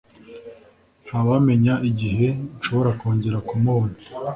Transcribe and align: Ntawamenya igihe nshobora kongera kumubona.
Ntawamenya 1.05 1.73
igihe 1.89 2.27
nshobora 2.57 2.91
kongera 2.99 3.37
kumubona. 3.47 3.95